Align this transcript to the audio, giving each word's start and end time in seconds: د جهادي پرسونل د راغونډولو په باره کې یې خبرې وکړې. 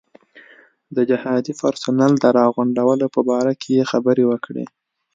د 0.95 0.97
جهادي 1.09 1.53
پرسونل 1.61 2.11
د 2.19 2.25
راغونډولو 2.39 3.05
په 3.15 3.21
باره 3.29 3.53
کې 3.61 3.69
یې 3.77 3.83
خبرې 3.91 4.23
وکړې. 4.27 4.65